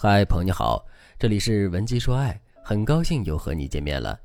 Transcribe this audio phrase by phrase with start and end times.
[0.00, 0.86] 嗨，朋友你好，
[1.18, 4.16] 这里是文姬说爱，很高兴又和你见面了。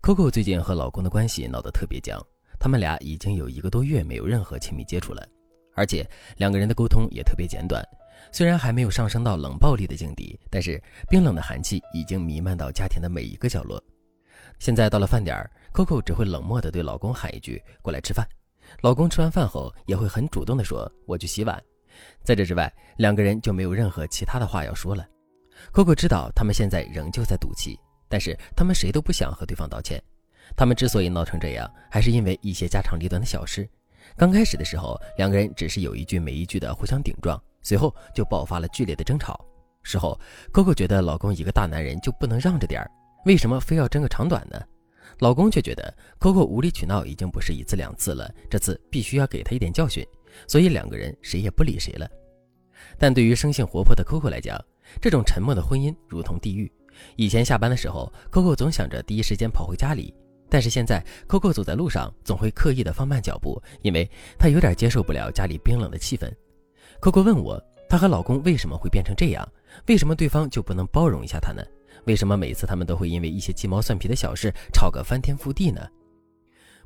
[0.00, 2.24] Coco 最近和老公的关系闹得特别僵，
[2.56, 5.26] 他们俩已经有一个多月没有任何亲密接触了，
[5.74, 7.84] 而且两个人的沟通也特别简短。
[8.30, 13.82] 虽然还没有上升到冷暴力的境地，但是冰冷的寒气已经弥漫到家庭的每一个角落。
[14.60, 15.36] 现在到了饭点
[15.74, 18.24] ，Coco 只会冷漠地对老公喊一句“过来吃饭”，
[18.82, 21.60] 老公吃完饭后也会很主动地说“我去洗碗”。
[22.22, 25.06] 在这之外，两个人就没有任何其他的话要说了。
[25.72, 27.78] Coco 知道他们现在仍旧在赌气，
[28.08, 30.02] 但是他们谁都不想和对方道歉。
[30.56, 33.68] 他们之所以闹成这样，还是因为一些家长里短的小事。
[34.16, 39.38] 刚开始的时候，两个人只是有一句没一句的互相顶撞，随后就爆发了剧烈的争吵。
[39.82, 40.18] 事后
[40.52, 42.90] ，Coco 觉得老公一个大男人就不能让着点儿，
[43.24, 44.60] 为什么非要争个长短呢？
[45.18, 50.04] 老公却觉得 Coco 无理取闹已经不是一次两次了，这次必须要给他一点教训。
[50.46, 52.08] 所以两个人谁也不理谁了，
[52.98, 54.58] 但对于生性活泼的 Coco 来讲，
[55.00, 56.70] 这种沉默的婚姻如同地狱。
[57.16, 60.12] 以前下班的时候，Coco 总想着第一时间跑回家里，
[60.48, 66.30] 但是现在 Coco 走在路上总会刻意的放慢脚步，因为她有点接受不了家里冰冷的气氛。
[67.00, 69.48] Coco 问我，她和老公为什么会变成这样？
[69.86, 71.62] 为什么对方就不能包容一下她呢？
[72.04, 75.86] 为什么每次他们都会因为一些鸡毛蒜皮的小事吵个翻天覆地呢？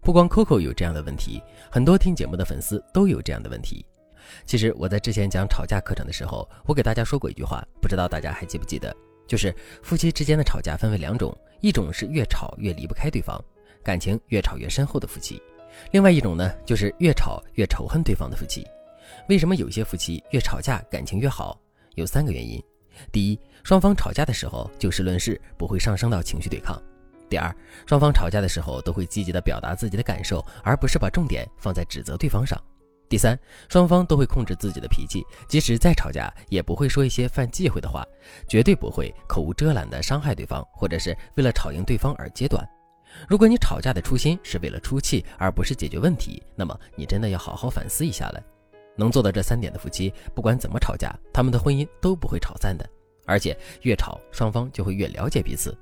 [0.05, 3.83] 不光 Coco 有这样的问题，很多听节目的粉丝都有这样的问题。
[4.45, 8.95] 其实我在之前讲吵架课程的时候，我给大家说过一句话，不知道大家还记不记得？
[9.27, 13.43] 就是夫妻之间的吵架分为两种，一种是越吵越离不开对方，
[13.83, 15.39] 感情越吵越深厚的夫妻；
[15.91, 18.63] 另外一种呢，就是越吵越仇恨对方的夫妻。
[19.31, 21.59] 为什么有些夫妻越吵架感情越好？
[21.95, 22.63] 有三个原因：
[23.11, 26.79] 第一，双方吵架的时候就事论事，不会上升到情绪对抗。
[27.29, 27.55] 第二，
[27.87, 32.61] 双方吵架的时候都会积极的表达自己的感受，而不是把重点放在指责对方上。
[33.09, 38.05] 第三，双方都会控制自己的脾气，即使再吵架，也不会说一些犯忌讳的话，
[38.49, 42.67] 绝对不会口无遮拦的伤害对方，或者是为了吵赢对方而揭短。
[43.29, 48.43] 如果你吵架的初心是为了出气，而不是解决问题，那么你真的要好好反思一下了。
[48.97, 52.89] 能做到这三点的夫妻，不管怎么吵架，他们的婚姻都不会吵散的，
[53.27, 55.77] 而且越吵，双方就会越了解彼此。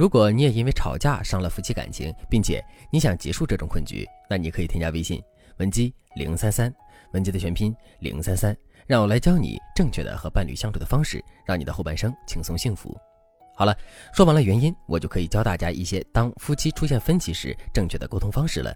[0.00, 5.22] 如果你也因为吵架伤了夫妻感情，并且你想结束这种困局，那你可以添加微信
[5.58, 6.74] 文姬零三三，
[7.12, 8.56] 文姬的全拼零三三，
[8.86, 12.98] 让我来教你正确的和伴侣相处的方式，让你的后半生轻松幸福。
[13.54, 13.76] 好了，
[14.14, 18.74] 说完了原因，我就可以教大家一些当夫妻出现分歧时正确的沟通方式了。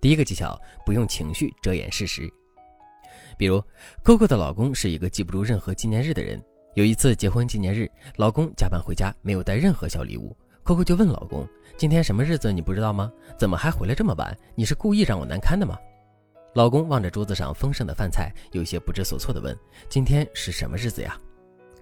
[0.00, 2.28] 第一个技巧，不用情绪遮掩事实。
[3.38, 3.62] 比如
[4.02, 6.42] ，Coco 的老公是一个记不住任何纪念日的人，
[6.74, 10.36] 有一次结婚纪念日，老公加班回家，没有带任何小礼物。
[10.64, 12.50] Coco 就问老公：“今天什么日子？
[12.50, 13.12] 你不知道吗？
[13.36, 14.34] 怎么还回来这么晚？
[14.54, 15.78] 你是故意让我难堪的吗？”
[16.54, 19.54] 老公望着桌子上丰盛的饭菜，有些不知所措地问
[19.90, 21.20] ：“今天是什么日子呀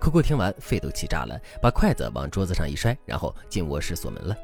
[0.00, 4.36] ？”Coco 听完，肺都气炸了，把筷子往桌子上一摔，然后进卧室锁门了。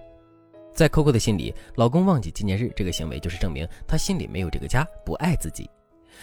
[0.73, 5.69] 在 Coco 的心里，老公忘记纪念日这个行为，就是证明他心里没有这个家，不爱自己。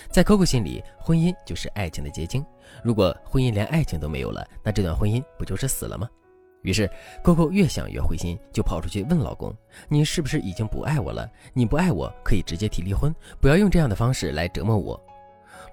[0.10, 2.46] 在 Coco 心里，婚姻就是爱情的结晶。
[2.82, 6.08] 如果婚姻连爱情都没有了，那这段婚姻不就是死了吗？
[6.66, 6.90] 于是
[7.24, 9.56] ，Coco 越想越灰心，就跑出去问老公
[9.88, 11.30] ：“你是不是已经不爱我了？
[11.54, 15.00] 你不爱我，可以直接提离婚，不要用这样的方式来折磨我。”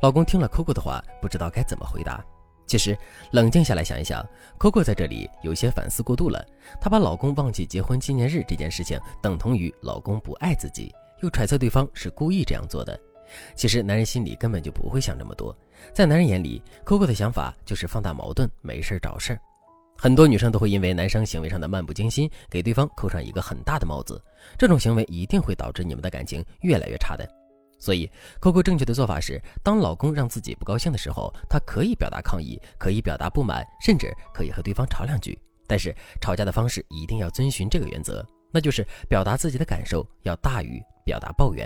[0.03, 2.23] 老公听了 Coco 的话，不知道该怎么回答。
[2.67, 2.97] 其实，
[3.33, 4.23] 冷静下来想一想
[4.59, 6.45] ，Coco 在这里有些反思过度了。
[6.79, 12.99] 她把老公忘记结婚纪念日这件事情等同于老公不爱自己，又揣测对方是故意这样做的。
[13.55, 15.57] 其实，男人心里根本就不会想这么多。
[15.95, 19.41] 在男人眼里，Coco 的想法就是放大矛盾，没事找事儿。
[20.03, 24.21] 很多女生都会因为男生行为上的漫不经心，给对方扣上一个很大的帽子。
[24.59, 27.25] 这种行为一定会导致你们的感情越来越差的。
[27.79, 28.11] 所以
[28.41, 35.39] ，Coco 正确的做法是，当老公让自己不高兴的时候，她可以表达抗议，可以表达不满，甚至可以和对方吵两句。
[35.69, 41.65] 但是，吵架的方式一定要遵循这个原则，那就是表达自己的感受要大于表达抱怨。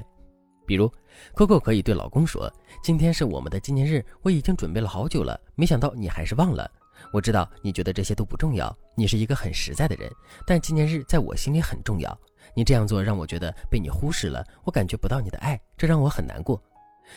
[0.66, 0.92] 比如
[1.34, 2.52] ，Coco 可以对老公说
[2.84, 6.70] ：“今天是我们的纪念日，我已经准备了好久了，没想到你还是忘了。”
[7.12, 10.10] 我知道你觉得这些都不重要，你是一个很实在的人，
[10.46, 12.18] 但纪念日在我心里很重要。
[12.54, 16.60] 你这样做让我觉得被你忽视了，我感觉不到你的爱，这让我很难过。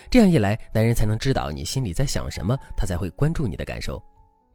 [0.10, 4.02] 这样一来，男人才能知道你心里在想什么，他才会关注你的感受。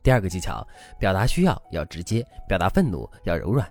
[0.02, 0.66] 第二个技巧，
[0.98, 3.66] 表达需要要直接，表达愤怒要柔软。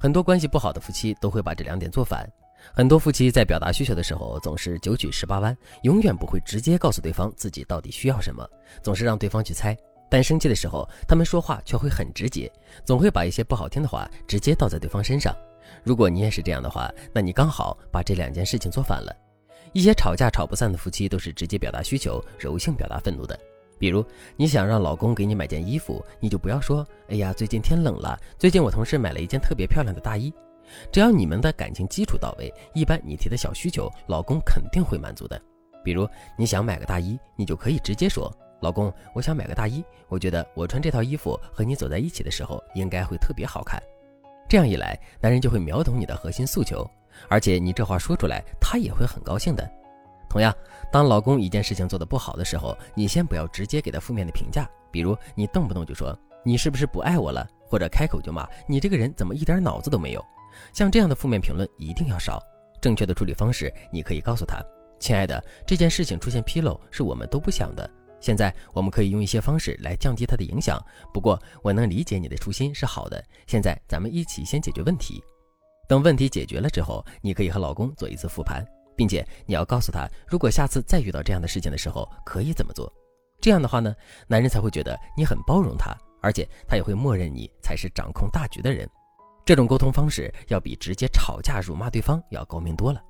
[0.00, 2.28] 很多关系不好的夫妻都会把这两点做反。
[2.72, 8.48] 很多夫妻在表达需求的时候总是九曲十八弯，永远不会直接告诉对方自己到底需要什么，
[8.82, 9.76] 总是让对方去猜。
[10.10, 12.50] 但生气的时候，他们说话却会很直接，
[12.84, 15.34] 总会把一些不好听的话直接倒在对方身上。
[15.84, 19.14] 如果你也是这样的话，那你刚好把这两件事情做反了。
[19.74, 23.38] 一些吵架吵不散的夫妻都是直接表达需求、柔性表达愤怒的，
[23.78, 30.32] 比如你想让老公给你买件衣服，你就不要说：“哎呀，最近天冷了，最近我同事买了一件特别漂亮的大衣。”
[30.90, 35.40] 只要你们的感情基础到位，一般你提的小需求，老公肯定会满足的。
[35.84, 43.80] 比如你想买个大衣，你就可以直接说：“老公，我想买个大衣，我觉得我穿这套衣服和你走在一起的时候，应该会特别好看。”
[44.48, 46.88] 这样一来，男人就会秒懂你的核心诉求，
[47.28, 49.70] 而且你这话说出来，他也会很高兴的。
[50.28, 50.54] 同样，
[50.90, 60.24] 当老公一件事情做得不好的时候，你先不要直接给他负面的评价，比如你动不动就说：“你是不是不爱我了？”或者开口就骂：“你这个人怎么一点脑子都没有？”
[60.72, 62.42] 像这样的负面评论一定要少。
[62.80, 64.62] 正确的处理方式，你可以告诉他
[64.98, 67.88] ：“亲爱的，这件事情出现纰漏是我们都不想的。
[68.20, 70.78] 现在我们可以用一些方式来降低它的影响。
[71.12, 73.22] 不过我能理解你的初心是好的。
[73.46, 75.22] 现在咱们一起先解决问题。
[75.88, 78.64] 等问题解决了之后，你可以和老公做一次复盘，
[78.96, 82.92] 并且你要告诉他，如果下次再遇到这样的事情的时候，可以怎么做。
[83.40, 83.94] 这样的话呢，
[84.26, 88.88] 男人才会觉得你很包容他，而且他也会默认你才是掌控大局的人。”
[89.46, 93.02] 这种沟通方式要比直接吵架辱骂对方要高明多了。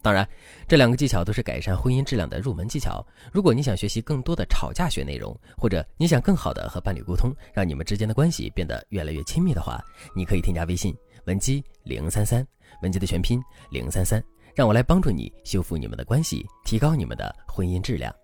[0.00, 0.26] 当然，
[0.66, 3.04] 这两个技巧都是改善婚姻质量的入门技巧。
[3.32, 9.82] 如果你想学习更多的吵架学内容，或者你想更好的和伴侣沟通，让你们之间的关系变得越来越亲密的话，
[10.14, 10.96] 你可以添加微信
[11.26, 12.46] 文姬零三三，
[12.80, 14.22] 文姬的全拼零三三，
[14.54, 18.14] 让我来帮助你修复你们的关系，提高你们的婚姻质量。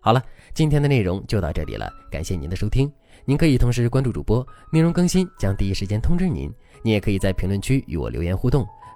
[0.00, 0.22] 好了，
[0.54, 2.90] 今天的内容就到这里了，感谢您的收听。
[3.24, 6.50] 您可以同时关注主播，内容更新将第一时间通知您。
[6.84, 8.64] 你也可以在评论区与我留言互动，